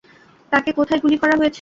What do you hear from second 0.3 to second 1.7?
তাকে কোথায় গুলি করা হয়েছে?